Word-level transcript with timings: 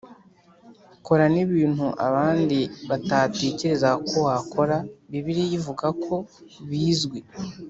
kora 1.07 1.25
n 1.33 1.35
ibintu 1.43 1.85
abandi 2.07 2.59
batatekerezaga 2.89 3.97
ko 4.07 4.17
wakora 4.27 4.77
Bibiliya 5.11 5.55
ivuga 5.59 5.85
ko 6.03 6.15
bizwi 6.69 7.19